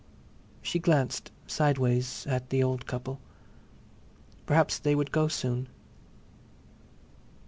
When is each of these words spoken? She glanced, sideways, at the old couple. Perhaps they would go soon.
She 0.63 0.79
glanced, 0.79 1.31
sideways, 1.45 2.25
at 2.25 2.49
the 2.49 2.63
old 2.63 2.87
couple. 2.87 3.21
Perhaps 4.47 4.79
they 4.79 4.95
would 4.95 5.11
go 5.11 5.27
soon. 5.27 5.67